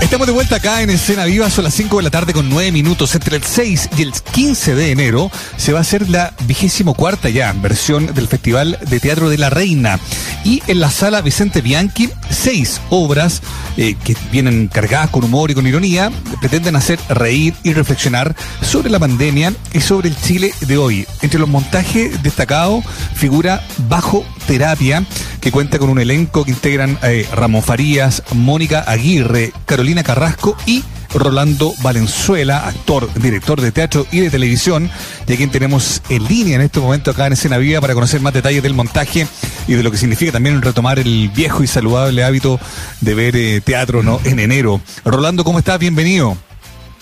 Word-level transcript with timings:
Estamos 0.00 0.26
de 0.26 0.32
vuelta 0.32 0.56
acá 0.56 0.82
en 0.82 0.90
Escena 0.90 1.24
Viva, 1.24 1.48
son 1.50 1.64
las 1.64 1.74
5 1.74 1.96
de 1.96 2.02
la 2.02 2.10
tarde 2.10 2.32
con 2.32 2.48
9 2.48 2.72
minutos. 2.72 3.14
Entre 3.14 3.36
el 3.36 3.42
6 3.42 3.90
y 3.96 4.02
el 4.02 4.12
15 4.12 4.74
de 4.74 4.90
enero 4.90 5.30
se 5.56 5.72
va 5.72 5.78
a 5.78 5.82
hacer 5.82 6.08
la 6.08 6.32
vigésimo 6.46 6.94
cuarta 6.94 7.30
ya 7.30 7.52
versión 7.52 8.14
del 8.14 8.28
Festival 8.28 8.78
de 8.88 9.00
Teatro 9.00 9.30
de 9.30 9.38
la 9.38 9.50
Reina. 9.50 9.98
Y 10.44 10.62
en 10.66 10.80
la 10.80 10.90
sala 10.90 11.22
Vicente 11.22 11.62
Bianchi, 11.62 12.10
seis 12.28 12.80
obras 12.90 13.40
eh, 13.76 13.96
que 14.04 14.14
vienen 14.30 14.68
cargadas 14.68 15.08
con 15.10 15.24
humor 15.24 15.50
y 15.50 15.54
con 15.54 15.66
ironía, 15.66 16.12
pretenden 16.38 16.76
hacer 16.76 16.98
reír 17.08 17.54
y 17.62 17.72
reflexionar 17.72 18.36
sobre 18.60 18.90
la 18.90 18.98
pandemia 18.98 19.54
y 19.72 19.80
sobre 19.80 20.10
el 20.10 20.16
Chile 20.20 20.52
de 20.60 20.76
hoy. 20.76 21.06
Entre 21.22 21.40
los 21.40 21.48
montajes 21.48 22.22
destacados 22.22 22.84
figura 23.14 23.66
Bajo 23.88 24.24
Terapia, 24.46 25.04
que 25.44 25.52
cuenta 25.52 25.78
con 25.78 25.90
un 25.90 26.00
elenco 26.00 26.42
que 26.42 26.52
integran 26.52 26.98
eh, 27.02 27.28
Ramón 27.30 27.62
Farías, 27.62 28.22
Mónica 28.32 28.80
Aguirre, 28.80 29.52
Carolina 29.66 30.02
Carrasco 30.02 30.56
y 30.64 30.82
Rolando 31.12 31.74
Valenzuela, 31.82 32.66
actor, 32.66 33.12
director 33.12 33.60
de 33.60 33.70
teatro 33.70 34.06
y 34.10 34.20
de 34.20 34.30
televisión, 34.30 34.90
de 35.26 35.36
quien 35.36 35.50
tenemos 35.50 36.00
en 36.08 36.24
línea 36.24 36.54
en 36.54 36.62
este 36.62 36.80
momento 36.80 37.10
acá 37.10 37.26
en 37.26 37.34
Escena 37.34 37.58
Viva 37.58 37.82
para 37.82 37.92
conocer 37.92 38.22
más 38.22 38.32
detalles 38.32 38.62
del 38.62 38.72
montaje 38.72 39.26
y 39.68 39.74
de 39.74 39.82
lo 39.82 39.90
que 39.90 39.98
significa 39.98 40.32
también 40.32 40.62
retomar 40.62 40.98
el 40.98 41.28
viejo 41.28 41.62
y 41.62 41.66
saludable 41.66 42.24
hábito 42.24 42.58
de 43.02 43.14
ver 43.14 43.36
eh, 43.36 43.60
teatro 43.60 44.02
¿no? 44.02 44.20
en 44.24 44.38
enero. 44.38 44.80
Rolando, 45.04 45.44
¿cómo 45.44 45.58
estás? 45.58 45.78
Bienvenido. 45.78 46.38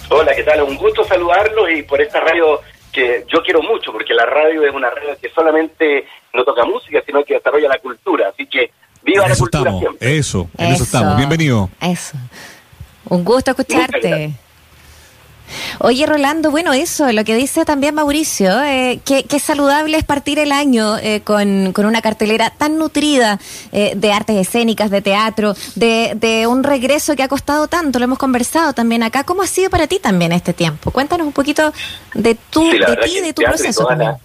Hola, 0.08 0.34
¿qué 0.34 0.42
tal? 0.42 0.64
Un 0.64 0.76
gusto 0.78 1.04
saludarlos 1.04 1.70
y 1.78 1.84
por 1.84 2.00
esta 2.02 2.18
radio 2.18 2.60
que 2.92 3.24
yo 3.32 3.42
quiero 3.42 3.62
mucho, 3.62 3.92
porque 3.92 4.14
la 4.14 4.26
radio 4.26 4.64
es 4.64 4.74
una 4.74 4.90
radio 4.90 5.16
que 5.20 5.30
solamente 5.30 6.06
no 6.34 6.44
toca 6.44 6.64
música, 6.64 7.02
sino 7.04 7.24
que 7.24 7.34
desarrolla 7.34 7.68
la 7.68 7.78
cultura. 7.78 8.28
Así 8.28 8.46
que 8.46 8.70
viva 9.02 9.26
la 9.26 9.34
cultura 9.34 9.60
estamos, 9.60 9.80
siempre. 9.80 10.18
Eso, 10.18 10.48
en 10.58 10.72
eso 10.72 10.84
estamos. 10.84 11.16
Bienvenido. 11.16 11.70
Eso. 11.80 12.16
Un 13.08 13.24
gusto 13.24 13.50
escucharte. 13.50 14.32
Oye, 15.78 16.06
Rolando, 16.06 16.50
bueno, 16.50 16.72
eso, 16.72 17.10
lo 17.12 17.24
que 17.24 17.34
dice 17.34 17.64
también 17.64 17.94
Mauricio, 17.94 18.62
eh, 18.62 19.00
que, 19.04 19.24
que, 19.24 19.38
saludable 19.38 19.96
es 19.96 20.04
partir 20.04 20.38
el 20.38 20.52
año 20.52 20.96
eh, 20.98 21.20
con, 21.24 21.72
con, 21.72 21.86
una 21.86 22.02
cartelera 22.02 22.50
tan 22.50 22.78
nutrida 22.78 23.38
eh, 23.72 23.92
de 23.96 24.12
artes 24.12 24.36
escénicas, 24.36 24.90
de 24.90 25.02
teatro, 25.02 25.54
de, 25.74 26.12
de, 26.16 26.46
un 26.46 26.62
regreso 26.64 27.16
que 27.16 27.22
ha 27.22 27.28
costado 27.28 27.68
tanto, 27.68 27.98
lo 27.98 28.04
hemos 28.04 28.18
conversado 28.18 28.72
también 28.72 29.02
acá. 29.02 29.24
¿Cómo 29.24 29.42
ha 29.42 29.46
sido 29.46 29.70
para 29.70 29.86
ti 29.86 29.98
también 29.98 30.32
este 30.32 30.52
tiempo? 30.52 30.90
Cuéntanos 30.90 31.26
un 31.26 31.32
poquito 31.32 31.72
de, 32.14 32.36
tu, 32.50 32.70
sí, 32.70 32.78
de 32.78 32.96
ti, 32.96 33.20
de 33.20 33.32
tu 33.32 33.42
proceso. 33.42 33.88
La, 33.90 34.18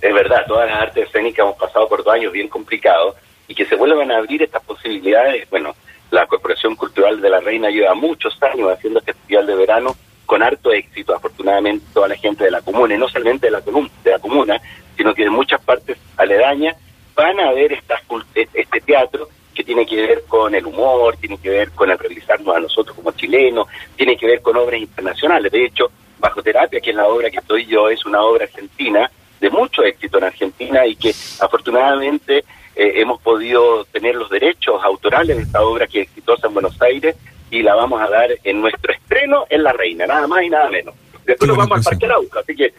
es 0.00 0.14
verdad, 0.14 0.44
todas 0.46 0.68
las 0.68 0.82
artes 0.82 1.06
escénicas 1.06 1.44
hemos 1.44 1.56
pasado 1.56 1.88
por 1.88 2.04
dos 2.04 2.14
años 2.14 2.32
bien 2.32 2.48
complicados 2.48 3.14
y 3.48 3.54
que 3.54 3.64
se 3.66 3.76
vuelvan 3.76 4.10
a 4.10 4.18
abrir 4.18 4.42
estas 4.42 4.62
posibilidades, 4.62 5.48
bueno, 5.50 5.74
la 6.10 6.26
Corporación 6.26 6.76
Cultural 6.76 7.20
de 7.20 7.28
la 7.28 7.40
Reina 7.40 7.70
lleva 7.70 7.94
muchos 7.94 8.40
años 8.42 8.70
haciendo 8.70 9.00
este 9.00 9.14
festival 9.14 9.46
de 9.46 9.54
verano 9.56 9.96
con 10.26 10.42
harto 10.42 10.72
éxito, 10.72 11.14
afortunadamente, 11.14 11.86
toda 11.92 12.08
la 12.08 12.16
gente 12.16 12.44
de 12.44 12.50
la 12.50 12.62
comuna, 12.62 12.94
y 12.94 12.98
no 12.98 13.08
solamente 13.08 13.46
de 13.46 13.52
la, 13.52 13.60
de 13.60 14.10
la 14.10 14.18
comuna, 14.18 14.60
sino 14.96 15.14
que 15.14 15.24
de 15.24 15.30
muchas 15.30 15.60
partes 15.60 15.98
aledañas, 16.16 16.76
van 17.14 17.38
a 17.40 17.52
ver 17.52 17.72
estas, 17.72 18.00
este 18.34 18.80
teatro 18.80 19.28
que 19.54 19.62
tiene 19.62 19.86
que 19.86 19.96
ver 19.96 20.24
con 20.26 20.54
el 20.54 20.66
humor, 20.66 21.16
tiene 21.16 21.38
que 21.38 21.48
ver 21.48 21.70
con 21.70 21.90
el 21.90 21.98
realizarnos 21.98 22.56
a 22.56 22.60
nosotros 22.60 22.96
como 22.96 23.12
chilenos, 23.12 23.68
tiene 23.96 24.16
que 24.16 24.26
ver 24.26 24.42
con 24.42 24.56
obras 24.56 24.80
internacionales. 24.80 25.52
De 25.52 25.64
hecho, 25.64 25.90
Bajo 26.18 26.42
Terapia, 26.42 26.80
que 26.80 26.90
es 26.90 26.96
la 26.96 27.06
obra 27.06 27.30
que 27.30 27.38
estoy 27.38 27.66
yo, 27.66 27.88
es 27.88 28.04
una 28.04 28.22
obra 28.22 28.44
argentina 28.44 29.10
de 29.40 29.50
mucho 29.50 29.82
éxito 29.82 30.18
en 30.18 30.24
Argentina 30.24 30.86
y 30.86 30.96
que 30.96 31.10
afortunadamente 31.40 32.44
eh, 32.76 32.92
hemos 32.96 33.20
podido 33.20 33.84
tener 33.86 34.14
los 34.16 34.30
derechos 34.30 34.82
autorales 34.82 35.36
de 35.36 35.42
esta 35.42 35.62
obra 35.62 35.86
que 35.86 36.00
es 36.00 36.08
exitosa 36.08 36.48
en 36.48 36.54
Buenos 36.54 36.80
Aires 36.82 37.16
y 37.50 37.62
la 37.62 37.74
vamos 37.74 38.00
a 38.00 38.08
dar 38.08 38.30
en 38.42 38.60
nuestro 38.60 38.92
estreno 38.92 39.46
en 39.48 39.62
La 39.62 39.72
Reina, 39.72 40.06
nada 40.06 40.26
más 40.26 40.42
y 40.42 40.50
nada 40.50 40.68
menos. 40.68 40.94
Después 41.24 41.48
nos 41.48 41.56
vamos 41.56 41.78
al 41.78 41.84
Parque 41.84 42.06
Arauco, 42.06 42.38
así 42.38 42.54
que 42.54 42.74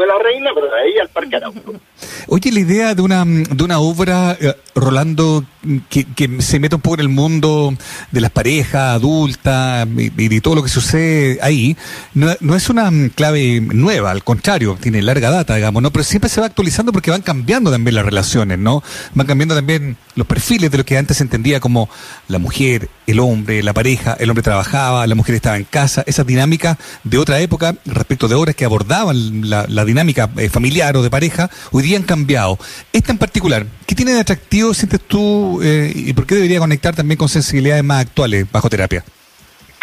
de 0.00 0.06
La 0.06 0.18
Reina, 0.18 0.50
pero 0.54 0.66
de 0.66 0.80
ahí 0.80 0.98
al 0.98 1.08
Parque 1.08 1.36
Arauco. 1.36 1.74
Oye, 2.28 2.52
la 2.52 2.60
idea 2.60 2.94
de 2.94 3.02
una, 3.02 3.24
de 3.24 3.64
una 3.64 3.78
obra, 3.78 4.36
eh, 4.40 4.54
Rolando, 4.74 5.44
que, 5.88 6.04
que, 6.04 6.42
se 6.42 6.58
meta 6.60 6.76
un 6.76 6.82
poco 6.82 6.96
en 6.96 7.00
el 7.00 7.08
mundo 7.08 7.72
de 8.10 8.20
las 8.20 8.30
parejas 8.30 8.96
adultas 8.96 9.86
y, 9.96 10.10
de 10.10 10.40
todo 10.40 10.56
lo 10.56 10.62
que 10.62 10.68
sucede 10.68 11.38
ahí, 11.40 11.76
no, 12.14 12.34
no, 12.40 12.56
es 12.56 12.68
una 12.68 12.90
clave 13.14 13.60
nueva, 13.60 14.10
al 14.10 14.24
contrario, 14.24 14.76
tiene 14.80 15.02
larga 15.02 15.30
data, 15.30 15.54
digamos, 15.54 15.82
¿no? 15.82 15.90
Pero 15.92 16.04
siempre 16.04 16.28
se 16.28 16.40
va 16.40 16.46
actualizando 16.46 16.92
porque 16.92 17.10
van 17.10 17.22
cambiando 17.22 17.70
también 17.70 17.94
las 17.94 18.04
relaciones, 18.04 18.58
¿no? 18.58 18.82
Van 19.14 19.26
cambiando 19.26 19.54
también 19.54 19.96
los 20.14 20.26
perfiles 20.26 20.70
de 20.70 20.78
lo 20.78 20.84
que 20.84 20.98
antes 20.98 21.18
se 21.18 21.22
entendía 21.22 21.60
como 21.60 21.88
la 22.28 22.38
mujer, 22.38 22.88
el 23.06 23.20
hombre, 23.20 23.62
la 23.62 23.72
pareja, 23.72 24.16
el 24.18 24.30
hombre 24.30 24.42
trabajaba, 24.42 25.06
la 25.06 25.14
mujer 25.14 25.36
estaba 25.36 25.56
en 25.56 25.64
casa, 25.64 26.02
esas 26.06 26.26
dinámicas 26.26 26.76
de 27.04 27.18
otra 27.18 27.40
época 27.40 27.76
respecto 27.84 28.28
de 28.28 28.34
obras 28.34 28.54
que 28.54 28.64
abordaban 28.64 29.48
la 29.48 29.84
dinámica 29.86 30.28
eh, 30.36 30.48
familiar 30.48 30.96
o 30.96 31.02
de 31.02 31.10
pareja, 31.10 31.48
hoy 31.72 31.82
día 31.82 31.96
han 31.96 32.04
cambiado. 32.04 32.58
Esta 32.92 33.12
en 33.12 33.18
particular, 33.18 33.64
¿qué 33.86 33.94
tiene 33.94 34.12
de 34.12 34.20
atractivo, 34.20 34.74
sientes 34.74 35.00
tú, 35.00 35.60
eh, 35.62 35.90
y 35.94 36.12
por 36.12 36.26
qué 36.26 36.34
debería 36.34 36.58
conectar 36.58 36.94
también 36.94 37.16
con 37.16 37.28
sensibilidades 37.28 37.84
más 37.84 38.04
actuales 38.04 38.50
bajo 38.50 38.68
terapia? 38.68 39.04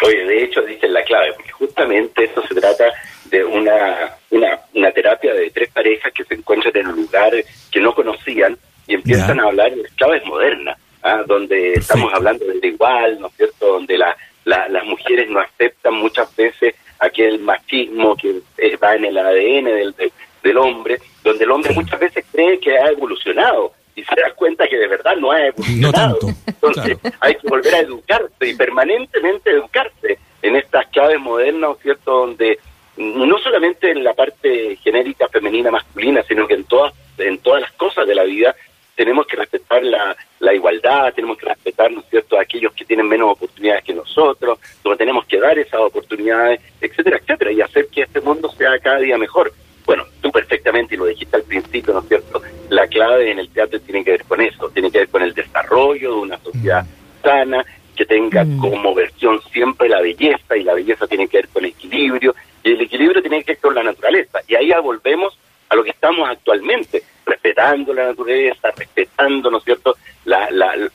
Oye, 0.06 0.26
de 0.26 0.44
hecho, 0.44 0.62
dices 0.62 0.92
la 0.92 1.04
clave, 1.04 1.34
porque 1.36 1.52
justamente 1.52 2.26
esto 2.26 2.44
se 2.48 2.56
trata 2.56 2.86
de 3.26 3.44
una, 3.44 4.12
una, 4.30 4.60
una 4.74 4.92
terapia 4.92 5.34
de 5.34 5.50
tres 5.50 5.70
parejas 5.70 6.12
que 6.14 6.24
se 6.26 6.36
encuentran 6.36 6.76
en 6.76 6.88
un 6.88 6.96
lugar 6.98 7.32
que 7.72 7.80
no 7.80 7.96
conocían 7.96 8.58
y 8.88 8.96
empiezan 8.96 9.40
a 9.40 9.44
hablar 9.44 9.74
de 9.74 9.84
claves 9.96 10.26
modernas, 10.26 10.78
¿ah? 11.02 11.24
donde 11.26 11.74
estamos 11.74 12.14
hablando 12.14 12.46
del 12.46 12.64
igual, 12.64 13.20
¿no 13.20 13.28
es 13.28 13.34
cierto? 13.36 13.68
Donde 13.68 13.98
la, 13.98 14.16
la, 14.46 14.68
las 14.70 14.86
mujeres 14.86 15.30
no 15.30 15.40
aceptan 15.40 15.96
muchas 15.96 16.36
veces 16.36 16.76
aquel 17.00 17.40
machismo 17.40 18.16
que 18.16 18.42
va 18.78 18.96
en 18.96 19.06
el 19.06 19.18
ADN 19.18 19.66
del, 19.66 19.94
del, 19.94 20.12
del 20.44 20.58
hombre, 20.58 21.00
donde 21.24 21.44
el 21.44 21.52
hombre 21.52 21.74
muchas 21.74 22.00
veces 22.00 22.26
cree 22.32 22.60
que 22.60 22.78
ha 22.78 22.88
evolucionado 22.88 23.74
y 23.96 24.04
se 24.04 24.16
da 24.20 24.32
cuenta 24.34 24.68
que 24.68 24.78
de 24.78 24.88
verdad 24.88 25.16
no 25.18 25.32
ha 25.32 25.48
evolucionado. 25.48 26.18
tanto, 26.20 26.40
Entonces 26.48 26.98
hay 27.20 27.36
que 27.36 27.48
volver 27.48 27.76
a 27.76 27.80
educarse 27.80 28.48
y 28.48 28.56
permanentemente 28.56 29.52
educarse 29.52 30.18
en 30.42 30.56
estas 30.56 30.88
claves 30.88 31.20
modernas, 31.20 31.62
¿no 31.62 31.72
es 31.74 31.82
cierto? 31.82 32.12
Donde 32.12 32.60
mm, 32.98 33.28
no 33.28 33.38
solamente 33.40 33.92
en 33.92 34.04
la 34.04 34.14
parte 34.14 34.78
genérica 34.78 35.28
femenina 35.28 35.72
masculina, 35.72 36.24
sino 36.24 36.48
que 36.48 36.56
en 36.56 36.64
todas 36.66 36.94
en 37.18 37.38
todas 37.38 37.62
las 37.62 37.72
cosas 37.74 38.08
de 38.08 38.16
la 38.16 38.24
vida 38.24 38.56
tenemos 38.96 39.26
que 39.28 39.36
respetar 39.36 39.84
la, 39.84 40.16
la 40.40 40.54
igualdad, 40.54 41.14
tenemos 41.14 41.38
que 41.38 41.48
respetar, 41.48 41.63
¿no 41.90 42.00
es 42.00 42.06
cierto?, 42.10 42.38
a 42.38 42.42
aquellos 42.42 42.74
que 42.74 42.86
tienen 42.86 43.08
menos 43.08 43.32
oportunidades 43.32 43.84
que 43.84 43.94
nosotros, 43.94 44.60
donde 44.84 44.98
tenemos 44.98 45.26
que 45.26 45.40
dar 45.40 45.58
esas 45.58 45.80
oportunidades, 45.82 46.62
etcétera, 46.80 47.18
etcétera, 47.18 47.52
y 47.52 47.62
hacer 47.62 47.88
que 47.88 48.04
este 48.04 48.22
mundo 48.22 48.50
sea 48.52 48.78
cada 48.80 49.00
día 49.00 49.18
mejor. 49.18 49.52
Bueno, 49.86 50.06
tú 50.22 50.32
perfectamente, 50.32 50.96
y 50.96 50.98
lo 50.98 51.06
dijiste 51.06 51.36
al 51.36 51.44
principio, 51.44 51.94
¿no 51.94 52.00
es 52.02 52.08
cierto?, 52.08 52.42
la 52.70 52.88
clave 52.88 53.32
en 53.32 53.40
el 53.40 53.50
teatro 53.50 53.80
tiene 53.82 54.04
que 54.04 54.12
ver 54.12 54.24
con 54.24 54.42
eso, 54.42 54.70
tiene 54.70 54.90
que 54.90 55.00
ver 55.00 55.10
con 55.10 55.22
el 55.22 55.34
desarrollo 55.34 56.16
de 56.16 56.20
una 56.22 56.38
sociedad 56.40 56.86
sana, 57.22 57.66
que 57.96 58.06
tenga 58.06 58.44
Mm. 58.44 58.58
como 58.60 58.96
versión 58.96 59.40
siempre 59.52 59.88
la 59.88 60.02
belleza, 60.02 60.58
y 60.58 60.64
la 60.64 60.74
belleza 60.74 61.06
tiene 61.06 61.28
que 61.28 61.38
ver 61.38 61.48
con 61.50 61.64
equilibrio, 61.66 62.34
y 62.64 62.72
el 62.72 62.82
equilibrio 62.82 63.22
tiene 63.22 63.44
que 63.44 63.52
ver 63.52 63.62
con 63.62 63.76
la 63.76 63.84
naturaleza, 63.84 64.40
y 64.48 64.56
ahí 64.56 64.70
ya 64.70 64.80
volvemos 64.80 65.38
a 65.70 65.76
lo 65.76 65.84
que 65.84 65.92
estamos 65.92 66.28
actualmente, 66.28 67.04
respetando 67.44 67.94
la 67.94 68.08
naturaleza, 68.08 68.70
respetando, 68.76 69.52
¿no 69.52 69.58
es 69.58 69.64
cierto?, 69.64 69.98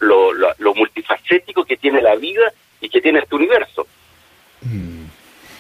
lo, 0.01 0.75
multifacético 0.75 1.65
que 1.65 1.77
tiene 1.77 2.01
la 2.01 2.17
vida 2.17 2.53
y 2.81 2.89
que 2.89 3.01
tiene 3.01 3.19
este 3.21 3.35
universo. 3.35 3.87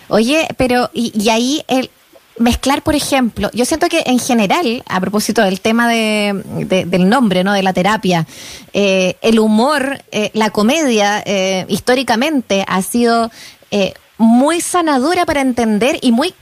Oye, 0.09 0.49
pero 0.57 0.89
y, 0.95 1.29
ahí 1.29 1.63
el 1.69 1.91
mezclar, 2.39 2.83
por 2.83 2.95
ejemplo, 2.95 3.51
yo 3.53 3.65
siento 3.67 3.89
que 3.89 4.03
en 4.07 4.19
general, 4.19 4.83
a 4.89 5.01
propósito 5.01 5.43
del 5.43 5.61
tema 5.61 5.89
de, 5.89 6.41
de- 6.65 6.87
del 6.87 7.09
nombre, 7.09 7.45
¿no? 7.45 7.53
De 7.53 7.63
la 7.63 7.75
terapia, 7.75 8.27
eh, 8.73 9.17
el 9.21 9.39
humor, 9.39 10.01
eh, 10.11 10.31
la 10.33 10.51
comedia, 10.51 11.23
eh, 11.27 11.67
históricamente 11.69 12.65
ha 12.67 12.81
sido 12.83 13.31
muy 14.17 14.63
sanadora 14.63 15.27
para 15.27 15.43
entender 15.43 15.99
y 16.01 16.11
muy 16.11 16.35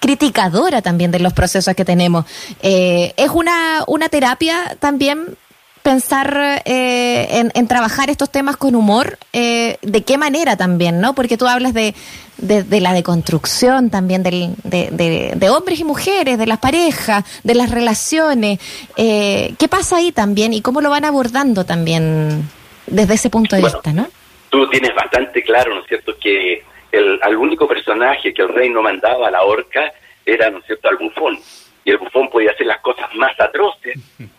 criticadora 0.00 0.82
también 0.82 1.10
de 1.12 1.20
los 1.20 1.32
procesos 1.32 1.74
que 1.74 1.84
tenemos. 1.84 2.24
Eh, 2.62 3.12
es 3.16 3.30
una, 3.30 3.84
una 3.86 4.08
terapia 4.08 4.76
también 4.80 5.36
pensar 5.82 6.62
eh, 6.66 7.28
en, 7.30 7.52
en 7.54 7.66
trabajar 7.66 8.10
estos 8.10 8.28
temas 8.30 8.56
con 8.58 8.74
humor, 8.74 9.18
eh, 9.32 9.78
de 9.80 10.02
qué 10.02 10.18
manera 10.18 10.56
también, 10.56 11.00
¿no? 11.00 11.14
Porque 11.14 11.38
tú 11.38 11.46
hablas 11.46 11.72
de, 11.72 11.94
de, 12.36 12.62
de 12.64 12.80
la 12.82 12.92
deconstrucción 12.92 13.88
también 13.88 14.22
del, 14.22 14.54
de, 14.62 15.32
de- 15.34 15.48
hombres 15.50 15.80
y 15.80 15.84
mujeres, 15.84 16.36
de 16.36 16.46
las 16.46 16.58
parejas, 16.58 17.24
de 17.44 17.54
las 17.54 17.70
relaciones. 17.70 18.58
Eh, 18.96 19.54
¿Qué 19.58 19.68
pasa 19.68 19.96
ahí 19.96 20.12
también 20.12 20.52
y 20.52 20.60
cómo 20.60 20.82
lo 20.82 20.90
van 20.90 21.06
abordando 21.06 21.64
también 21.64 22.46
desde 22.86 23.14
ese 23.14 23.30
punto 23.30 23.56
de 23.56 23.62
Bueno. 23.62 23.76
vista, 23.78 23.92
¿no? 23.94 24.06
Tú 24.50 24.68
tienes 24.68 24.94
bastante 24.94 25.42
claro, 25.42 25.74
¿no 25.74 25.80
es 25.80 25.86
cierto?, 25.88 26.12
que 26.20 26.62
el, 26.92 27.18
al 27.22 27.36
único 27.36 27.66
personaje 27.68 28.34
que 28.34 28.42
el 28.42 28.48
rey 28.48 28.68
no 28.68 28.82
mandaba 28.82 29.28
a 29.28 29.30
la 29.30 29.42
horca 29.42 29.92
era, 30.24 30.50
¿no 30.50 30.58
es 30.58 30.66
cierto?, 30.66 30.88
al 30.88 30.96
bufón. 30.96 31.38
Y 31.84 31.90
el 31.90 31.98
bufón 31.98 32.28
podía 32.28 32.50
hacer 32.50 32.66
las 32.66 32.80
cosas 32.80 33.12
más 33.14 33.38
atroces 33.40 33.98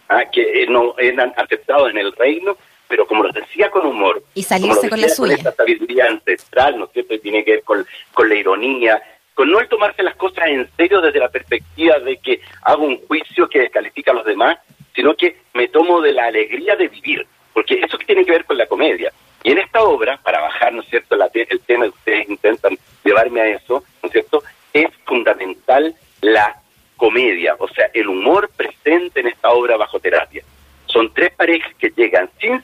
¿ah? 0.09 0.23
que 0.31 0.63
eh, 0.63 0.67
no 0.67 0.95
eran 0.97 1.33
aceptados 1.35 1.89
en 1.89 1.97
el 1.97 2.11
reino, 2.13 2.55
pero 2.87 3.07
como 3.07 3.23
lo 3.23 3.31
decía 3.31 3.69
con 3.71 3.85
humor. 3.85 4.23
Y 4.33 4.43
salirse 4.43 4.89
con 4.89 5.01
la 5.01 5.09
suya. 5.09 5.35
esa 5.35 5.51
sabiduría 5.51 6.05
ancestral, 6.07 6.77
¿no 6.77 6.85
es 6.85 6.91
cierto? 6.91 7.13
Y 7.15 7.19
tiene 7.19 7.43
que 7.43 7.51
ver 7.51 7.63
con, 7.63 7.85
con 8.13 8.29
la 8.29 8.35
ironía, 8.35 9.01
con 9.33 9.49
no 9.49 9.59
el 9.59 9.67
tomarse 9.67 10.03
las 10.03 10.15
cosas 10.15 10.47
en 10.47 10.69
serio 10.77 11.01
desde 11.01 11.19
la 11.19 11.29
perspectiva 11.29 11.99
de 11.99 12.17
que 12.17 12.41
hago 12.63 12.83
un 12.83 12.97
juicio 13.07 13.47
que 13.47 13.61
descalifica 13.61 14.11
a 14.11 14.15
los 14.15 14.25
demás, 14.25 14.59
sino 14.93 15.15
que 15.15 15.37
me 15.53 15.67
tomo 15.69 16.01
de 16.01 16.13
la 16.13 16.25
alegría 16.25 16.75
de 16.75 16.89
vivir, 16.89 17.25
porque 17.53 17.79
eso 17.79 17.97
que 17.97 18.05
tiene 18.05 18.25
que 18.25 18.31
ver 18.31 18.45
con 18.45 18.57
la 18.57 18.67
comedia. 18.67 19.11
Y 19.43 19.51
en 19.51 19.57
esta 19.57 19.81
obra, 19.81 20.17
para 20.17 20.41
bajar, 20.41 20.73
¿no 20.73 20.81
es 20.81 20.89
cierto?, 20.89 21.15
la, 21.15 21.29
el 21.33 21.59
tema 21.61 21.85
que 21.85 21.89
ustedes 21.89 22.29
intentan 22.29 22.77
llevarme 23.03 23.41
a 23.41 23.47
eso, 23.47 23.83
¿no 24.03 24.07
es 24.07 24.11
cierto?, 24.11 24.43
es 24.73 24.89
fundamental 25.05 25.95
la 26.21 26.61
comedia, 26.95 27.55
o 27.57 27.67
sea, 27.67 27.89
el 27.93 28.07
humor 28.07 28.49
presente 28.55 29.21
en 29.21 29.27
esta 29.27 29.49
obra 29.49 29.75
bajo 29.75 29.99
terapia. 29.99 30.43
Son 30.85 31.11
tres 31.13 31.31
parejas 31.31 31.73
que 31.79 31.89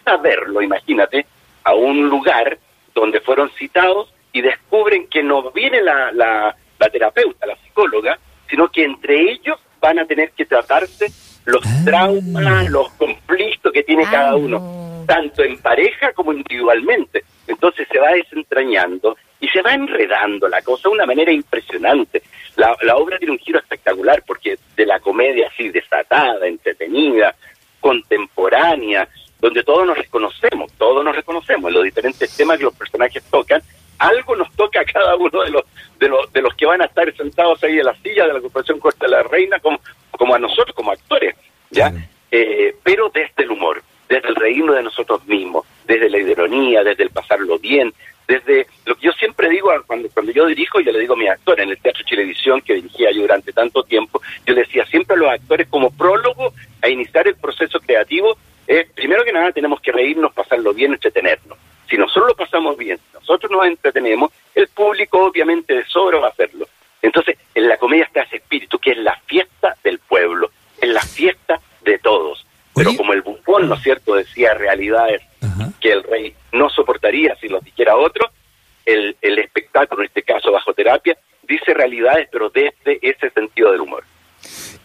sin 0.07 0.13
saberlo, 0.13 0.61
imagínate, 0.61 1.25
a 1.63 1.73
un 1.73 2.09
lugar 2.09 2.57
donde 2.93 3.19
fueron 3.21 3.49
citados 3.57 4.13
y 4.31 4.41
descubren 4.41 5.07
que 5.07 5.23
no 5.23 5.51
viene 5.51 5.81
la, 5.81 6.11
la, 6.11 6.55
terapeuta, 6.91 7.45
la 7.45 7.55
psicóloga, 7.57 8.17
sino 8.49 8.69
que 8.69 8.85
entre 8.85 9.31
ellos 9.31 9.57
van 9.79 9.99
a 9.99 10.05
tener 10.05 10.31
que 10.31 10.45
tratarse 10.45 11.11
los 11.45 11.65
ah. 11.65 11.81
traumas, 11.85 12.69
los 12.69 12.89
conflictos 12.93 13.71
que 13.71 13.83
tiene 13.83 14.03
cada 14.03 14.35
uno, 14.35 15.05
tanto 15.05 15.43
en 15.43 15.57
pareja 15.59 16.13
como 16.13 16.33
individualmente. 16.33 17.23
Entonces 17.47 17.87
se 17.91 17.99
va 17.99 18.09
desentrañando 18.11 19.17
y 19.39 19.47
se 19.49 19.61
va 19.61 19.73
enredando 19.73 20.47
la 20.47 20.61
cosa 20.61 20.89
de 20.89 20.95
una 20.95 21.05
manera 21.05 21.31
impresionante. 21.31 22.23
La, 22.55 22.75
la 22.81 22.95
obra 22.97 23.17
tiene 23.17 23.33
un 23.33 23.39
giro 23.39 23.59
espectacular 23.59 24.23
porque 24.25 24.57
de 24.75 24.85
la 24.85 24.99
comedia 24.99 25.47
así 25.47 25.69
desatada, 25.69 26.47
entretenida, 26.47 27.35
contemporánea, 27.79 29.07
donde 29.39 29.63
todos 29.63 29.85
nos 29.85 29.97
reconocemos, 29.97 30.71
todos 30.73 31.03
nos 31.03 31.15
reconocemos 31.15 31.69
en 31.69 31.75
los 31.75 31.83
diferentes 31.83 32.35
temas 32.35 32.57
que 32.57 32.63
los 32.63 32.75
personajes 32.75 33.23
tocan, 33.29 33.61
algo 33.99 34.35
nos 34.35 34.51
toca 34.55 34.81
a 34.81 34.85
cada 34.85 35.15
uno 35.15 35.43
de 35.43 35.51
los 35.51 35.63
de 35.99 36.07
los 36.07 36.31
de 36.31 36.41
los 36.41 36.53
que 36.55 36.65
van 36.65 36.81
a 36.81 36.85
estar 36.85 37.11
sentados 37.15 37.63
ahí 37.63 37.79
en 37.79 37.85
la 37.85 37.95
silla 37.95 38.27
de 38.27 38.33
la 38.33 38.41
Corporación 38.41 38.79
Corte 38.79 39.05
de 39.05 39.11
la 39.11 39.23
Reina 39.23 39.59
como 39.59 39.79
como 40.11 40.35
a 40.35 40.39
nosotros 40.39 40.75
como 40.75 40.91
actores 40.91 41.35
ya 41.69 41.91
eh, 42.31 42.75
pero 42.83 43.09
desde 43.09 43.43
el 43.43 43.51
humor 43.51 43.81
desde 44.07 44.29
el 44.29 44.35
reino 44.35 44.73
de 44.73 44.83
nosotros 44.83 45.25
mismos 45.25 45.65
desde 45.85 46.09
la 46.09 46.19
ironía 46.19 46.83
desde 46.83 47.03
el 47.03 47.09
pasarlo 47.09 47.57
bien 47.57 47.93
desde 48.27 48.67
lo 48.85 48.95
que 48.95 49.07
yo 49.07 49.11
siempre 49.13 49.49
digo 49.49 49.71
cuando 49.87 50.09
cuando 50.09 50.31
yo 50.31 50.45
dirijo 50.45 50.79
yo 50.79 50.91
le 50.91 50.99
digo 50.99 51.15
a 51.15 51.17
mis 51.17 51.29
actores 51.29 51.63
en 51.63 51.71
el 51.71 51.79
Teatro 51.79 52.03
Chilevisión 52.05 52.61
que 52.61 52.75
dirigía 52.75 53.11
yo 53.11 53.21
durante 53.21 53.51
tanto 53.51 53.83
tiempo 53.83 54.21
yo 54.45 54.53
le 54.53 54.61
decía 54.61 54.85
siempre 54.85 55.15
a 55.15 55.19
los 55.19 55.29
actores 55.29 55.67
como 55.69 55.89
prólogo 55.89 56.53
a 56.81 56.89
iniciar 56.89 57.27
el 57.27 57.35
proceso 57.35 57.79
creativo 57.79 58.37
nada 59.37 59.51
tenemos 59.51 59.79
que 59.81 59.91
reírnos 59.91 60.33
pasarlo 60.33 60.73
bien 60.73 60.93
entretenernos 60.93 61.57
si 61.89 61.97
nosotros 61.97 62.29
lo 62.29 62.35
pasamos 62.35 62.77
bien, 62.77 62.97
si 62.97 63.13
nosotros 63.13 63.51
nos 63.51 63.65
entretenemos, 63.65 64.31
el 64.55 64.67
público 64.67 65.25
obviamente 65.25 65.73
de 65.73 65.85
sobra 65.85 66.19
va 66.19 66.27
a 66.27 66.31
hacerlo. 66.31 66.67
Entonces, 67.01 67.37
en 67.55 67.67
la 67.67 67.77
comedia 67.77 68.05
está 68.05 68.23
ese 68.23 68.37
espíritu 68.37 68.79
que 68.79 68.91
es 68.91 68.97
la 68.97 69.15
fiesta 69.25 69.75
del 69.83 69.99
pueblo, 69.99 70.51
es 70.81 70.89
la 70.89 71.01
fiesta 71.01 71.59
de 71.81 71.97
todos. 71.99 72.45
Pero 72.75 72.95
como 72.95 73.13
el 73.13 73.21
bufón, 73.21 73.69
¿no 73.69 73.75
es 73.75 73.81
cierto?, 73.81 74.15
decía 74.15 74.53
realidades 74.53 75.21
que 75.79 75.91
el 75.91 76.03
rey 76.03 76.35
no 76.51 76.69
soportaría 76.69 77.35
si 77.35 77.47
lo 77.47 77.59
dijera 77.59 77.95
otro, 77.95 78.29
el, 78.85 79.15
el 79.21 79.39
espectáculo, 79.39 80.01
en 80.01 80.07
este 80.07 80.23
caso 80.23 80.51
bajo 80.51 80.73
terapia, 80.73 81.17
dice 81.43 81.73
realidades, 81.73 82.27
pero 82.31 82.49
desde 82.49 82.99
ese 83.01 83.29
sentido 83.31 83.71
del 83.71 83.81
humor. 83.81 84.03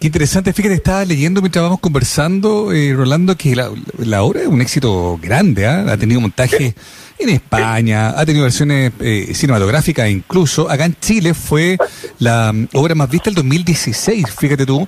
Qué 0.02 0.08
interesante, 0.08 0.52
fíjate, 0.52 0.74
estaba 0.74 1.04
leyendo 1.04 1.40
mientras 1.40 1.62
vamos 1.62 1.78
conversando, 1.78 2.72
eh, 2.72 2.92
Rolando, 2.92 3.36
que 3.36 3.54
la, 3.54 4.22
obra 4.24 4.40
es 4.40 4.48
un 4.48 4.60
éxito 4.60 5.16
grande, 5.22 5.64
¿ah? 5.64 5.84
ha 5.92 5.96
tenido 5.96 6.20
montaje 6.20 6.74
en 7.22 7.30
España, 7.30 8.10
ha 8.10 8.24
tenido 8.26 8.44
versiones 8.44 8.92
eh, 9.00 9.32
cinematográficas 9.34 10.08
incluso. 10.10 10.70
Acá 10.70 10.84
en 10.84 10.96
Chile 11.00 11.34
fue 11.34 11.78
la 12.18 12.52
mm, 12.52 12.68
obra 12.74 12.94
más 12.94 13.10
vista 13.10 13.30
el 13.30 13.36
2016, 13.36 14.26
fíjate 14.38 14.66
tú, 14.66 14.86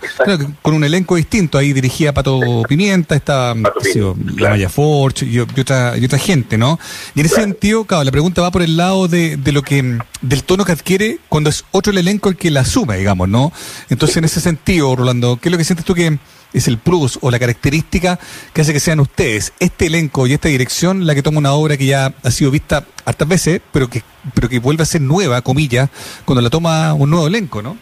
con 0.62 0.74
un 0.74 0.84
elenco 0.84 1.16
distinto. 1.16 1.58
Ahí 1.58 1.72
dirigía 1.72 2.12
Pato 2.12 2.62
Pimienta, 2.68 3.14
estaba 3.14 3.54
la 3.54 4.50
Maya 4.50 4.68
Forch 4.68 5.22
y, 5.22 5.38
otra, 5.38 5.96
y 5.96 6.04
otra 6.04 6.18
gente, 6.18 6.58
¿no? 6.58 6.78
Y 7.14 7.20
en 7.20 7.26
ese 7.26 7.36
sentido, 7.36 7.84
claro, 7.84 8.04
la 8.04 8.10
pregunta 8.10 8.42
va 8.42 8.50
por 8.50 8.62
el 8.62 8.76
lado 8.76 9.08
de, 9.08 9.36
de 9.36 9.52
lo 9.52 9.62
que 9.62 9.98
del 10.20 10.44
tono 10.44 10.64
que 10.64 10.72
adquiere 10.72 11.18
cuando 11.28 11.50
es 11.50 11.64
otro 11.70 11.92
el 11.92 11.98
elenco 11.98 12.28
el 12.28 12.36
que 12.36 12.50
la 12.50 12.60
asume, 12.60 12.96
digamos, 12.96 13.28
¿no? 13.28 13.52
Entonces, 13.90 14.16
en 14.16 14.24
ese 14.24 14.40
sentido, 14.40 14.94
Rolando, 14.96 15.38
¿qué 15.40 15.48
es 15.48 15.52
lo 15.52 15.58
que 15.58 15.64
sientes 15.64 15.84
tú 15.84 15.94
que 15.94 16.18
es 16.54 16.68
el 16.68 16.78
plus 16.78 17.18
o 17.20 17.30
la 17.30 17.38
característica 17.38 18.18
que 18.54 18.62
hace 18.62 18.72
que 18.72 18.80
sean 18.80 19.00
ustedes, 19.00 19.52
este 19.58 19.86
elenco 19.86 20.26
y 20.26 20.32
esta 20.32 20.48
dirección, 20.48 21.06
la 21.06 21.14
que 21.14 21.22
toma 21.22 21.38
una 21.38 21.52
obra 21.52 21.76
que 21.76 21.86
ya 21.86 22.14
ha 22.22 22.30
sido 22.30 22.50
vista 22.50 22.84
hartas 23.04 23.28
veces, 23.28 23.60
pero 23.72 23.90
que, 23.90 24.02
pero 24.34 24.48
que 24.48 24.60
vuelve 24.60 24.84
a 24.84 24.86
ser 24.86 25.02
nueva, 25.02 25.42
comillas, 25.42 25.90
cuando 26.24 26.40
la 26.40 26.48
toma 26.48 26.94
un 26.94 27.10
nuevo 27.10 27.26
elenco, 27.26 27.60
¿no? 27.60 27.76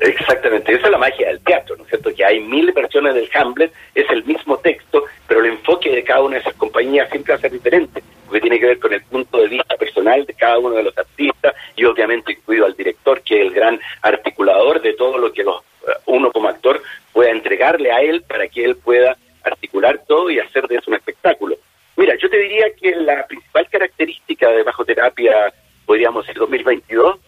Exactamente, 0.00 0.74
esa 0.74 0.86
es 0.86 0.92
la 0.92 0.98
magia 0.98 1.28
del 1.28 1.40
teatro, 1.40 1.76
¿no 1.76 1.82
es 1.82 1.90
cierto? 1.90 2.14
Que 2.14 2.24
hay 2.24 2.40
mil 2.40 2.72
versiones 2.72 3.14
del 3.14 3.28
Hamlet, 3.34 3.72
es 3.94 4.08
el 4.10 4.24
mismo 4.24 4.56
texto, 4.58 5.04
pero 5.26 5.40
el 5.40 5.52
enfoque 5.52 5.90
de 5.90 6.04
cada 6.04 6.22
una 6.22 6.36
de 6.36 6.40
esas 6.40 6.54
compañías 6.54 7.10
siempre 7.10 7.32
va 7.32 7.38
a 7.38 7.40
ser 7.40 7.52
diferente, 7.52 8.02
porque 8.28 8.42
tiene 8.42 8.60
que 8.60 8.66
ver 8.66 8.78
con 8.78 8.92
el 8.92 9.02
punto 9.02 9.38
de 9.38 9.48
vista 9.48 9.76
personal 9.76 10.26
de 10.26 10.34
cada 10.34 10.58
uno 10.58 10.76
de 10.76 10.82
los 10.82 10.96
artistas 10.96 11.54
y 11.74 11.84
obviamente 11.84 12.32
incluido 12.32 12.66
al 12.66 12.76
director, 12.76 13.22
que 13.22 13.40
es 13.40 13.46
el 13.48 13.54
gran 13.54 13.80
articulador 14.02 14.82
de 14.82 14.92
todo 14.92 15.16
lo 15.18 15.32
que 15.32 15.42
los 15.42 15.62
uno 16.04 16.30
como 16.30 16.48
actor 16.48 16.82
pueda 17.12 17.30
entregarle 17.30 17.90
a 17.90 18.00
él 18.02 18.22
para 18.22 18.46
que 18.48 18.64
él 18.64 18.76
pueda 18.76 19.16
articular 19.42 20.02
todo 20.06 20.30
y 20.30 20.38
hacer 20.38 20.68
de 20.68 20.76
eso 20.76 20.90
un 20.90 20.96
espectáculo. 20.96 21.56
Mira, 21.96 22.14
yo 22.16 22.28
te 22.28 22.38
diría 22.38 22.66
que 22.74 22.94
la 22.94 23.26
principal 23.26 23.66
característica 23.70 24.50
de 24.50 24.62
Bajo 24.62 24.84
Terapia, 24.84 25.52
podríamos 25.86 26.26
decir 26.26 26.38
2022, 26.38 27.18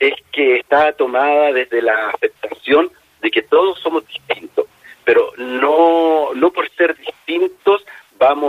es 0.00 0.14
que 0.32 0.56
está 0.56 0.92
tomada 0.92 1.52
desde 1.52 1.80
la 1.82 2.10
aceptación 2.10 2.90
de 3.20 3.30
que 3.30 3.42
todos 3.42 3.78
somos 3.80 4.06
distintos, 4.06 4.66
pero 5.04 5.32
no, 5.36 6.34
no 6.34 6.50
por 6.50 6.68
ser 6.70 6.96
distintos 6.96 7.84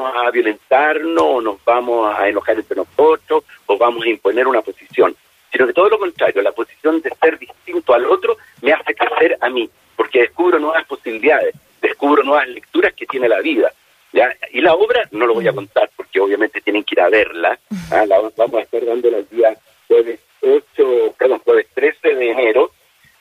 vamos 0.02 0.28
a 0.28 0.32
violentarnos 0.32 1.24
o 1.24 1.42
nos 1.42 1.64
vamos 1.64 2.14
a 2.18 2.28
enojar 2.28 2.58
entre 2.58 2.76
nosotros 2.76 3.44
o 3.66 3.78
vamos 3.78 4.06
a 4.06 4.10
imponer 4.10 4.48
una 4.48 4.62
posición 4.62 5.16
sino 5.52 5.68
que 5.68 5.74
todo 5.74 5.90
lo 5.90 6.00
contrario, 6.00 6.42
la 6.42 6.52
posición 6.52 7.02
de 7.02 7.12
ser 7.22 7.40
distinto 7.40 7.94
al 7.94 8.06
otro 8.06 8.38
me 8.62 8.72
hace 8.72 8.94
crecer 8.94 9.38
a 9.42 9.50
mí, 9.50 9.70
porque 9.96 10.22
descubro 10.22 10.60
nuevas 10.60 10.86
posibilidades, 10.86 11.56
descubro 11.82 12.24
nuevas 12.24 12.48
lecturas 12.48 12.94
que 12.94 13.06
tiene 13.06 13.28
la 13.28 13.40
vida. 13.40 13.72
¿ya? 14.14 14.36
Y 14.52 14.62
la 14.62 14.74
obra 14.74 15.08
no 15.12 15.26
lo 15.26 15.34
voy 15.34 15.48
a 15.48 15.54
contar, 15.54 15.90
porque 15.96 16.20
obviamente 16.20 16.62
tienen 16.62 16.84
que 16.84 16.96
ir 16.96 17.02
a 17.02 17.10
verla. 17.10 17.60
¿ah? 17.92 18.06
La 18.06 18.20
vamos 18.38 18.60
a 18.60 18.62
estar 18.62 18.86
dándola 18.86 19.18
el 19.18 19.30
día 19.30 19.58
jueves 19.88 20.20
8, 20.42 21.16
perdón, 21.18 21.42
jueves 21.44 21.68
13 21.74 22.16
de 22.16 22.32
enero 22.32 22.72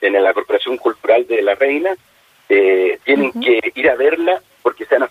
en 0.01 0.23
la 0.23 0.35
Corporación 0.35 0.77
Cultural 0.77 1.27
de 1.27 1.43
la 1.43 1.55
Reina. 1.55 1.97
Eh, 2.51 2.99
tienen 3.05 3.33
que 3.41 3.73
ir 3.75 3.91
a 3.91 3.95
verla 3.95 4.41
porque 4.63 4.85
se 4.85 4.95
van 4.95 5.03
a 5.03 5.07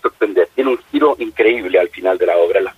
Tiene 0.54 0.70
un 0.70 0.78
giro 0.90 1.16
increíble 1.18 1.78
al 1.78 1.88
final 1.88 2.18
de 2.18 2.26
la 2.26 2.36
obra. 2.36 2.74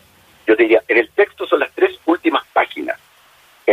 yo 0.47 0.57
diría, 0.57 0.83
en 0.89 0.99
el 0.99 1.11
texto 1.11 1.47
son 1.47 1.61
las 1.61 1.73
tres 1.73 1.99
últimas 2.07 2.45
páginas 2.53 2.99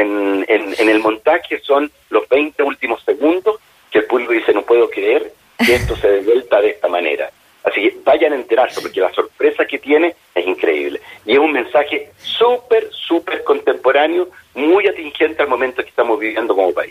en, 0.01 0.89
el 0.89 0.99
montaje 0.99 1.59
son 1.59 1.91
los 2.09 2.27
20 2.29 2.61
últimos 2.63 3.03
segundos 3.03 3.59
que 3.91 3.99
el 3.99 4.05
público 4.05 4.33
dice 4.33 4.53
no 4.53 4.61
puedo 4.61 4.89
creer 4.89 5.33
que 5.65 5.75
esto 5.75 5.95
se 5.95 6.07
devuelta 6.07 6.61
de 6.61 6.69
esta 6.69 6.87
manera. 6.87 7.31
Así 7.63 7.81
que 7.81 7.97
vayan 8.03 8.33
a 8.33 8.35
enterarse 8.35 8.79
porque 8.79 9.01
la 9.01 9.11
sorpresa 9.11 9.65
que 9.65 9.79
tiene 9.79 10.15
es 10.33 10.47
increíble. 10.47 11.01
Y 11.25 11.33
es 11.33 11.39
un 11.39 11.51
mensaje 11.51 12.11
súper, 12.17 12.89
súper 12.91 13.43
contemporáneo, 13.43 14.29
muy 14.53 14.87
atingente 14.87 15.41
al 15.41 15.49
momento 15.49 15.83
que 15.83 15.89
estamos 15.89 16.19
viviendo 16.19 16.55
como 16.55 16.73
país. 16.73 16.86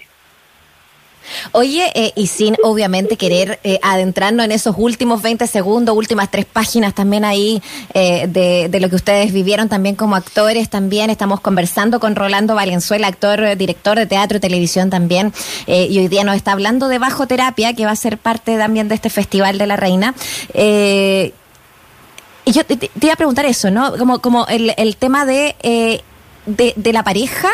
Oye, 1.59 1.91
eh, 1.95 2.13
y 2.17 2.27
sin 2.27 2.55
obviamente 2.63 3.17
querer 3.17 3.59
eh, 3.65 3.79
adentrarnos 3.81 4.45
en 4.45 4.53
esos 4.53 4.75
últimos 4.77 5.23
20 5.23 5.47
segundos, 5.47 5.97
últimas 5.97 6.31
tres 6.31 6.45
páginas 6.45 6.95
también 6.95 7.25
ahí 7.25 7.63
eh, 7.95 8.27
de, 8.29 8.69
de, 8.69 8.79
lo 8.79 8.91
que 8.91 8.97
ustedes 8.97 9.33
vivieron 9.33 9.71
también 9.71 9.95
como 9.95 10.17
actores, 10.17 10.69
también 10.69 11.09
estamos 11.09 11.41
conversando 11.41 11.99
con 11.99 12.15
Rolando 12.15 12.55
Valenzuela, 12.55 13.07
actor, 13.07 13.57
director 13.57 13.97
de 13.97 14.05
teatro 14.05 14.37
y 14.37 14.41
televisión 14.41 14.91
también, 14.91 15.33
y 15.67 15.99
hoy 15.99 16.09
día 16.09 16.25
nos 16.25 16.37
está 16.37 16.53
hablando 16.53 16.89
de 16.89 16.99
Bajo 16.99 17.27
Terapia, 17.27 17.73
que 17.73 17.87
va 17.87 17.93
a 17.93 17.97
ser 17.97 18.19
parte 18.19 18.59
también 18.59 18.89
de 18.89 18.95
este 18.95 19.09
Festival 19.09 19.57
de 19.57 19.67
la 19.67 19.77
Reina. 19.77 20.15
y 20.53 21.33
yo 22.45 22.67
te, 22.67 22.91
iba 23.01 23.15
a 23.15 23.17
preguntar 23.17 23.47
eso, 23.47 23.71
¿no? 23.71 23.97
Como, 23.97 24.19
como 24.19 24.47
el, 24.49 24.75
el 24.77 24.97
tema 24.99 25.25
de, 25.25 25.57
de, 26.45 26.75
de 26.77 26.93
la 26.93 27.03
pareja 27.03 27.49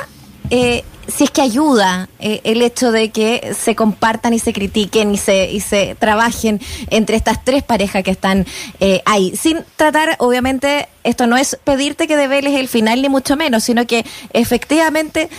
eh, 0.55 0.85
si 1.09 1.25
es 1.25 1.31
que 1.31 1.41
ayuda 1.41 2.11
eh, 2.21 2.43
el 2.45 2.61
hecho 2.61 2.93
de 2.93 3.11
que 3.11 3.55
se 3.55 3.75
compartan 3.75 4.35
y 4.35 4.39
se 4.39 4.53
critiquen 4.53 5.15
y 5.15 5.17
se, 5.17 5.51
y 5.51 5.61
se 5.61 5.97
trabajen 5.99 6.61
entre 6.91 7.17
estas 7.17 7.43
tres 7.43 7.63
parejas 7.63 8.05
que 8.05 8.11
están 8.11 8.45
eh, 8.79 9.01
ahí. 9.07 9.35
Sin 9.35 9.65
tratar, 9.77 10.15
obviamente, 10.19 10.89
esto 11.05 11.27
no 11.27 11.39
es 11.39 11.59
pedirte 11.65 12.07
que 12.07 12.19
develes 12.19 12.53
el 12.53 12.69
final 12.69 13.01
ni 13.01 13.09
mucho 13.09 13.35
menos, 13.35 13.65
sino 13.65 13.87
que 13.87 14.05
efectivamente 14.35 15.31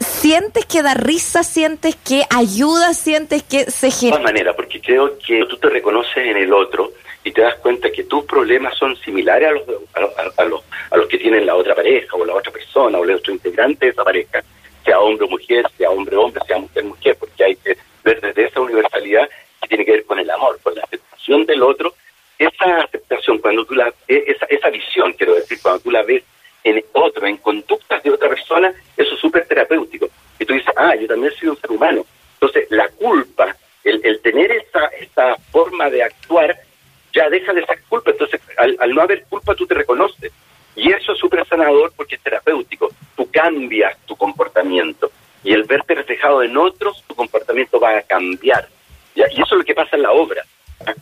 sientes 0.00 0.66
que 0.66 0.82
da 0.82 0.94
risa, 0.94 1.44
sientes 1.44 1.94
que 1.94 2.24
ayuda, 2.28 2.92
sientes 2.92 3.44
que 3.44 3.70
se 3.70 3.92
genera. 3.92 4.16
De 4.16 4.22
todas 4.22 4.34
maneras, 4.34 4.54
porque 4.56 4.80
creo 4.80 5.16
que 5.24 5.46
tú 5.48 5.56
te 5.58 5.70
reconoces 5.70 6.16
en 6.16 6.36
el 6.36 6.52
otro 6.52 6.90
y 7.24 7.32
te 7.32 7.40
das 7.40 7.56
cuenta 7.56 7.90
que 7.90 8.04
tus 8.04 8.24
problemas 8.24 8.76
son 8.76 8.96
similares 8.96 9.48
a 9.48 9.52
los, 9.52 9.62
a, 9.94 10.42
a, 10.42 10.44
los, 10.44 10.62
a 10.90 10.96
los 10.96 11.08
que 11.08 11.18
tienen 11.18 11.46
la 11.46 11.56
otra 11.56 11.74
pareja 11.74 12.14
o 12.16 12.24
la 12.24 12.34
otra 12.34 12.52
persona 12.52 12.98
o 12.98 13.04
el 13.04 13.12
otro 13.12 13.32
integrante 13.32 13.86
de 13.86 13.92
esa 13.92 14.04
pareja, 14.04 14.42
sea 14.84 15.00
hombre 15.00 15.24
o 15.24 15.30
mujer, 15.30 15.64
sea 15.76 15.90
hombre 15.90 16.16
hombre, 16.16 16.42
sea 16.46 16.58
mujer 16.58 16.84
mujer, 16.84 17.16
porque 17.18 17.44
hay 17.44 17.56
que 17.56 17.76
ver 18.04 18.20
desde 18.20 18.44
esa 18.44 18.60
universalidad 18.60 19.28
que 19.62 19.68
tiene 19.68 19.84
que 19.86 19.92
ver 19.92 20.04
con 20.04 20.18
el 20.18 20.30
amor, 20.30 20.60
con 20.62 20.74
la 20.74 20.82
aceptación 20.82 21.46
del 21.46 21.62
otro, 21.62 21.94
esa 22.38 22.82
aceptación, 22.82 23.38
cuando 23.38 23.64
tú 23.64 23.74
la, 23.74 23.92
e, 24.06 24.24
esa, 24.26 24.46
esa 24.46 24.68
visión, 24.68 25.12
quiero 25.14 25.34
decir, 25.34 25.58
cuando 25.62 25.80
tú 25.80 25.90
la 25.90 26.02
ves 26.02 26.22
en 26.62 26.84
otro, 26.92 27.26
en 27.26 27.38
conductas 27.38 28.02
de 28.02 28.10
otra 28.10 28.28
persona, 28.28 28.74
eso 28.96 29.14
es 29.14 29.20
súper 29.20 29.46
terapéutico. 29.46 30.08
Y 30.38 30.44
tú 30.44 30.54
dices, 30.54 30.72
ah, 30.76 30.94
yo 30.96 31.06
también 31.06 31.32
soy 31.34 31.48
un 31.48 31.60
ser 31.60 31.70
humano. 31.70 32.04
Entonces, 32.34 32.66
la 32.70 32.88
culpa, 32.88 33.56
el, 33.84 34.00
el 34.04 34.20
tener 34.20 34.50
esa, 34.52 34.86
esa 34.98 35.36
forma 35.50 35.88
de 35.90 36.02
actuar, 36.02 36.58
ya 37.14 37.28
deja 37.30 37.52
de 37.52 37.64
ser 37.64 37.80
culpa. 37.88 38.10
Entonces, 38.10 38.40
al, 38.58 38.76
al 38.80 38.94
no 38.94 39.02
haber 39.02 39.24
culpa, 39.24 39.54
tú 39.54 39.66
te 39.66 39.74
reconoces. 39.74 40.32
Y 40.76 40.90
eso 40.90 41.12
es 41.12 41.18
súper 41.18 41.46
sanador 41.46 41.92
porque 41.96 42.16
es 42.16 42.20
terapéutico. 42.20 42.90
Tú 43.16 43.30
cambias 43.30 43.96
tu 44.06 44.16
comportamiento. 44.16 45.10
Y 45.44 45.52
el 45.52 45.64
verte 45.64 45.94
reflejado 45.94 46.42
en 46.42 46.56
otros, 46.56 47.04
tu 47.06 47.14
comportamiento 47.14 47.78
va 47.78 47.98
a 47.98 48.02
cambiar. 48.02 48.68
Y 49.14 49.20
eso 49.20 49.54
es 49.54 49.58
lo 49.58 49.64
que 49.64 49.74
pasa 49.74 49.96
en 49.96 50.02
la 50.02 50.10
obra. 50.10 50.44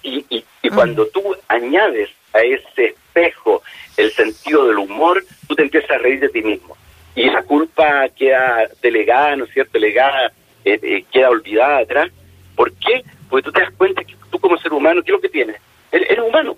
Y, 0.02 0.24
y, 0.28 0.44
y 0.62 0.68
cuando 0.68 1.06
tú 1.06 1.34
añades 1.48 2.10
a 2.34 2.40
ese 2.40 2.88
espejo 2.88 3.62
el 3.96 4.10
sentido 4.12 4.66
del 4.66 4.78
humor, 4.78 5.24
tú 5.48 5.54
te 5.54 5.62
empiezas 5.62 5.90
a 5.92 5.98
reír 5.98 6.20
de 6.20 6.28
ti 6.28 6.42
mismo. 6.42 6.76
Y 7.14 7.30
la 7.30 7.42
culpa 7.42 8.08
queda 8.10 8.68
delegada, 8.80 9.36
¿no 9.36 9.44
es 9.44 9.52
cierto? 9.52 9.72
Delegada, 9.74 10.32
eh, 10.64 10.78
eh, 10.82 11.04
queda 11.10 11.30
olvidada 11.30 11.78
atrás. 11.78 12.10
¿Por 12.56 12.72
qué? 12.74 13.04
Porque 13.28 13.44
tú 13.44 13.52
te 13.52 13.60
das 13.60 13.72
cuenta 13.76 14.04
que 14.04 14.14
tú 14.30 14.38
como 14.38 14.58
ser 14.58 14.72
humano, 14.72 15.02
¿qué 15.02 15.10
es 15.10 15.16
lo 15.16 15.20
que 15.20 15.28
tienes? 15.28 15.56
Eres, 15.92 16.10
eres 16.10 16.24
humano. 16.24 16.56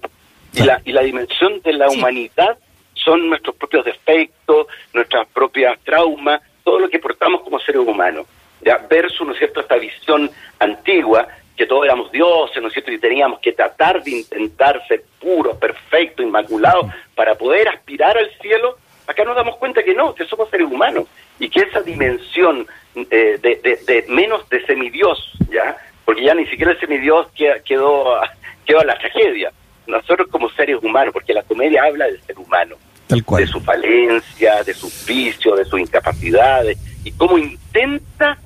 Y 0.54 0.62
la, 0.62 0.80
y 0.84 0.92
la 0.92 1.02
dimensión 1.02 1.60
de 1.62 1.72
la 1.74 1.88
Sí. 1.90 1.98
humanidad 1.98 2.56
son 2.94 3.28
nuestros 3.28 3.56
propios 3.56 3.84
defectos, 3.84 4.68
nuestras 4.92 5.26
propias 5.28 5.78
traumas, 5.80 6.40
todo 6.62 6.78
lo 6.78 6.88
que 6.88 6.98
portamos 7.00 7.42
como 7.42 7.58
seres 7.60 7.82
humanos. 7.82 8.26
¿ya? 8.62 8.78
Versus, 8.88 9.26
¿no 9.26 9.32
es 9.32 9.38
cierto?, 9.38 9.60
esta 9.60 9.76
visión 9.76 10.30
antigua, 10.58 11.28
que 11.56 11.66
todos 11.66 11.84
éramos 11.84 12.10
dioses, 12.10 12.62
¿no 12.62 12.68
es 12.68 12.72
cierto?, 12.72 12.90
y 12.92 12.98
teníamos 12.98 13.40
que 13.40 13.52
tratar 13.52 14.02
de 14.02 14.10
intentar 14.12 14.80
ser 14.88 15.02
puros, 15.20 15.56
perfectos, 15.58 16.24
inmaculados, 16.24 16.86
para 17.14 17.34
poder 17.34 17.68
aspirar 17.68 18.16
al 18.16 18.30
cielo. 18.40 18.78
Acá 19.06 19.22
nos 19.24 19.36
damos 19.36 19.56
cuenta 19.56 19.82
que 19.82 19.92
no, 19.94 20.14
que 20.14 20.24
somos 20.24 20.48
seres 20.48 20.66
humanos, 20.66 21.06
y 21.38 21.48
que 21.50 21.60
esa 21.60 21.80
dimensión 21.82 22.66
eh, 22.94 23.38
de, 23.42 23.56
de- 23.56 23.76
de 23.84 24.04
menos 24.08 24.48
de 24.48 24.64
semidios, 24.64 25.32
¿ya? 25.50 25.76
Porque 26.04 26.24
ya 26.24 26.34
ni 26.34 26.46
siquiera 26.46 26.72
el 26.72 26.80
semidios 26.80 27.28
quedó, 27.32 28.20
quedó 28.66 28.80
a 28.80 28.84
la 28.84 28.98
tragedia. 28.98 29.52
Nosotros 29.86 30.28
como 30.30 30.48
seres 30.50 30.78
humanos, 30.82 31.12
porque 31.12 31.34
la 31.34 31.42
comedia 31.42 31.84
habla 31.84 32.06
del 32.06 32.20
ser 32.22 32.38
humano 32.38 32.76
Tal 33.06 33.22
de 33.36 33.46
su 33.46 33.60
falencia, 33.60 34.62
de 34.62 34.72
sus 34.72 35.04
vicios, 35.06 35.58
de 35.58 35.64
sus 35.66 35.78
incapacidades, 35.78 36.78
y 37.04 37.12
cómo 37.12 37.36
intenta 37.36 38.38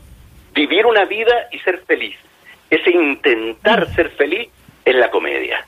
vivir 0.52 0.84
una 0.84 1.04
vida 1.04 1.32
y 1.52 1.58
ser 1.60 1.78
feliz. 1.86 2.16
Ese 2.68 2.90
intentar 2.90 3.94
ser 3.94 4.10
feliz 4.10 4.48
es 4.84 4.96
la 4.96 5.10
comedia. 5.10 5.64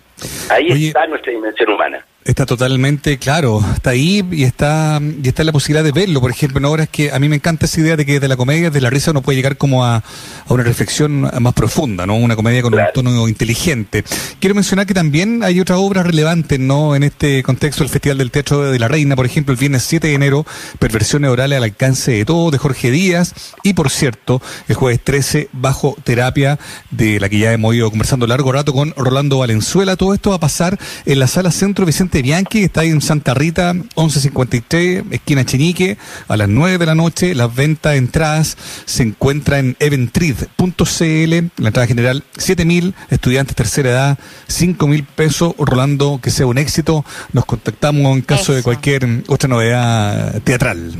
Ahí 0.51 0.73
Oye. 0.73 0.89
está 0.89 1.07
nuestra 1.07 1.33
dimensión 1.33 1.71
humana. 1.71 2.05
Está 2.23 2.45
totalmente 2.45 3.17
claro, 3.17 3.65
está 3.75 3.91
ahí 3.91 4.23
y 4.31 4.45
está 4.45 5.01
y 5.23 5.27
está 5.27 5.43
la 5.43 5.53
posibilidad 5.53 5.83
de 5.83 5.91
verlo. 5.91 6.21
Por 6.21 6.31
ejemplo, 6.31 6.59
en 6.59 6.67
obras 6.67 6.87
que 6.91 7.11
a 7.11 7.19
mí 7.19 7.31
me 7.31 7.37
encanta 7.37 7.65
esa 7.65 7.81
idea 7.81 7.97
de 7.97 8.05
que 8.05 8.21
de 8.21 8.29
la 8.29 8.37
comedia, 8.37 8.69
de 8.69 8.81
la 8.83 8.91
risa, 8.91 9.11
uno 9.13 9.23
puede 9.23 9.37
llegar 9.37 9.57
como 9.57 9.87
a, 9.87 9.97
a 9.97 10.03
una 10.49 10.63
reflexión 10.63 11.23
más 11.41 11.55
profunda, 11.55 12.05
¿no? 12.05 12.17
Una 12.17 12.37
comedia 12.37 12.61
con 12.61 12.73
Claro. 12.73 12.91
un 12.91 12.93
tono 13.05 13.27
inteligente. 13.27 14.05
Quiero 14.39 14.55
mencionar 14.55 14.85
que 14.87 14.93
también 14.93 15.43
hay 15.43 15.61
otras 15.61 15.79
obras 15.79 16.05
relevantes, 16.07 16.61
¿no? 16.61 16.95
En 16.95 17.05
este 17.05 17.43
contexto, 17.43 17.83
el 17.85 17.89
Festival 17.89 18.19
del 18.19 18.31
Teatro 18.31 18.71
de 18.71 18.79
la 18.79 18.87
Reina, 18.89 19.17
por 19.17 19.25
ejemplo, 19.25 19.53
el 19.53 19.59
viernes 19.59 19.83
7 19.85 20.09
de 20.09 20.15
enero, 20.15 20.45
Perversiones 20.79 21.31
Orales 21.31 21.57
al 21.57 21.65
alcance 21.65 22.13
de 22.13 22.25
todo, 22.27 22.51
de 22.51 22.59
Jorge 22.59 22.91
Díaz. 22.91 23.33
Y 23.63 23.73
por 23.73 23.89
cierto, 23.89 24.43
el 24.69 24.75
jueves 24.77 25.01
13, 25.03 25.49
Bajo 25.53 25.97
Terapia, 26.05 26.59
de 26.91 27.19
la 27.19 27.31
que 27.31 27.39
ya 27.39 27.53
hemos 27.55 27.75
ido 27.75 27.89
conversando 27.89 28.27
largo 28.27 28.53
rato 28.53 28.75
con 28.75 28.93
Rolando 28.95 29.39
Valenzuela. 29.39 29.97
Todo 29.97 30.13
esto 30.13 30.31
va 30.31 30.37
a 30.37 30.41
pasar 30.41 30.79
en 31.07 31.19
la 31.19 31.27
sala 31.27 31.51
Centro 31.51 31.87
Vicente 31.87 32.10
Bianchi, 32.19 32.59
que 32.59 32.65
está 32.65 32.81
ahí 32.83 32.91
en 32.91 33.01
Santa 33.01 33.35
Rita, 33.35 33.73
1153, 33.73 35.05
esquina 35.13 35.45
Chenique, 35.45 35.97
a 36.29 36.37
las 36.37 36.49
9 36.49 36.79
de 36.79 36.87
la 36.87 36.95
noche. 36.95 37.35
Las 37.35 37.55
ventas 37.55 37.93
de 37.93 37.99
entradas 37.99 38.57
se 38.85 39.03
encuentran 39.03 39.61
en 39.61 39.77
eventrid.cl. 39.79 41.63
La 41.63 41.69
entrada 41.69 41.87
general, 41.87 42.25
7 42.37 42.65
mil, 42.65 42.95
estudiantes 43.11 43.57
tercera 43.57 43.91
edad, 43.91 44.19
5 44.49 44.87
mil 44.87 45.05
pesos. 45.05 45.55
Rolando, 45.59 46.21
que 46.23 46.31
sea 46.31 46.47
un 46.47 46.59
éxito. 46.59 47.05
Nos 47.33 47.45
contactamos 47.45 48.17
en 48.17 48.23
caso 48.23 48.53
de 48.53 48.63
cualquier 48.63 49.07
otra 49.29 49.49
novedad 49.49 50.43
teatral. 50.43 50.93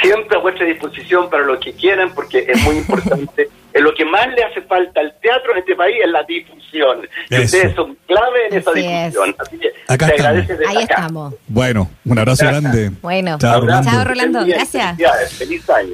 Siempre 0.00 0.36
a 0.36 0.40
vuestra 0.40 0.64
disposición 0.64 1.28
para 1.28 1.44
lo 1.44 1.58
que 1.58 1.72
quieran, 1.72 2.12
porque 2.14 2.46
es 2.48 2.62
muy 2.62 2.76
importante. 2.76 3.48
Lo 3.80 3.94
que 3.94 4.04
más 4.04 4.26
le 4.28 4.42
hace 4.44 4.60
falta 4.62 5.00
al 5.00 5.14
teatro 5.20 5.52
en 5.52 5.58
este 5.58 5.74
país 5.76 5.96
es 6.04 6.10
la 6.10 6.22
difusión. 6.24 7.08
Y 7.30 7.34
Eso. 7.34 7.44
ustedes 7.44 7.74
son 7.74 7.96
clave 8.06 8.46
en 8.50 8.58
esa 8.58 8.70
Así 8.70 8.80
es. 8.84 9.12
difusión. 9.12 9.36
Así 9.38 9.58
que 9.58 9.68
Acá 9.88 10.06
te 10.06 10.12
agradece 10.14 10.52
Ahí 10.66 10.76
acá. 10.84 10.94
estamos. 10.94 11.34
Bueno, 11.46 11.90
un 12.04 12.18
abrazo 12.18 12.46
grande. 12.46 12.90
Bueno. 13.00 13.38
Chao, 13.40 13.60
Rolando. 13.60 13.90
Chao, 13.90 14.04
Rolando. 14.04 14.46
Gracias. 14.46 14.96
Feliz 15.38 15.68
año. 15.70 15.86